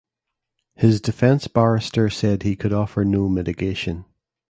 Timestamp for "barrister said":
1.47-2.41